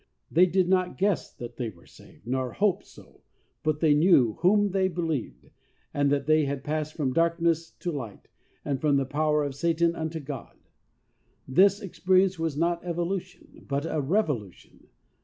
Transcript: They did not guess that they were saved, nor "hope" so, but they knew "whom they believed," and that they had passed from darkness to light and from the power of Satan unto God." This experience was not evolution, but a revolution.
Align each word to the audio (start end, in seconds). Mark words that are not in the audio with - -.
They 0.31 0.47
did 0.47 0.67
not 0.67 0.97
guess 0.97 1.31
that 1.31 1.57
they 1.57 1.69
were 1.69 1.85
saved, 1.85 2.25
nor 2.25 2.53
"hope" 2.53 2.81
so, 2.83 3.21
but 3.61 3.81
they 3.81 3.93
knew 3.93 4.33
"whom 4.39 4.71
they 4.71 4.87
believed," 4.87 5.51
and 5.93 6.11
that 6.11 6.25
they 6.25 6.45
had 6.45 6.63
passed 6.63 6.95
from 6.95 7.13
darkness 7.13 7.69
to 7.69 7.91
light 7.91 8.27
and 8.65 8.81
from 8.81 8.97
the 8.97 9.05
power 9.05 9.43
of 9.43 9.53
Satan 9.53 9.95
unto 9.95 10.19
God." 10.19 10.57
This 11.47 11.79
experience 11.79 12.39
was 12.39 12.57
not 12.57 12.83
evolution, 12.83 13.63
but 13.69 13.85
a 13.85 14.01
revolution. 14.01 14.87